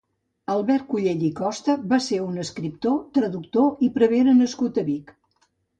Albert 0.53 0.87
Collell 0.93 1.25
i 1.27 1.29
Costa 1.41 1.75
va 1.93 2.01
ser 2.07 2.21
un 2.31 2.41
escriptor, 2.47 2.99
traductor 3.19 3.89
i 3.89 3.95
prevere 4.01 4.39
nascut 4.43 4.83
a 4.85 4.91
Vic. 4.93 5.19